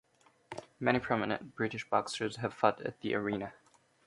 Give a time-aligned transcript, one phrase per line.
[0.79, 3.53] Many prominent British boxers have fought at the Arena.